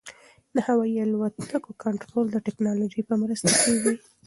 [0.55, 3.95] د هوايي الوتکو کنټرول د ټکنالوژۍ په مرسته کېږي.